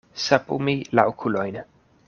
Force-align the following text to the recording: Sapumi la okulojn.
Sapumi 0.27 0.75
la 0.99 1.05
okulojn. 1.13 1.63